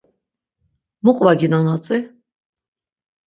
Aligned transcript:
Mu 1.03 1.11
qvaginon 1.19 1.67
atzi? 1.75 1.97